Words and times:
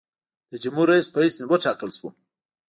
د 0.51 0.53
جمهورریس 0.63 1.07
په 1.11 1.17
حیث 1.23 1.35
وټاکل 1.51 1.89
شوم. 1.97 2.13